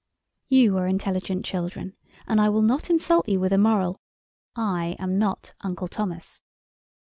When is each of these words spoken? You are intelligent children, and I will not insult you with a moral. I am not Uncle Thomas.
You 0.49 0.79
are 0.79 0.87
intelligent 0.87 1.45
children, 1.45 1.95
and 2.27 2.41
I 2.41 2.49
will 2.49 2.63
not 2.63 2.89
insult 2.89 3.29
you 3.29 3.39
with 3.39 3.53
a 3.53 3.57
moral. 3.59 4.01
I 4.55 4.95
am 4.97 5.19
not 5.19 5.53
Uncle 5.61 5.87
Thomas. 5.87 6.41